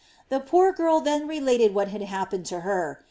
[0.29, 2.97] The poor girl then related what had happened to her.